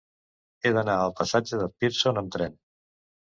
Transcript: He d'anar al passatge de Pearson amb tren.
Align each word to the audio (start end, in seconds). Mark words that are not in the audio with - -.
He 0.63 0.71
d'anar 0.77 0.95
al 1.01 1.13
passatge 1.19 1.59
de 1.59 1.67
Pearson 1.83 2.23
amb 2.23 2.33
tren. 2.39 2.59